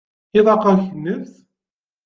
Iḍaq-ak 0.37 0.81
nnefs? 0.89 1.33